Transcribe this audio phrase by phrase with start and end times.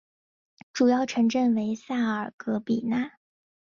[0.73, 3.11] 主要城镇为萨尔格米讷。